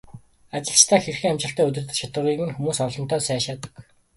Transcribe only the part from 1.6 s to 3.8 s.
удирддаг чадварыг минь хүмүүс олонтаа сайшаадаг.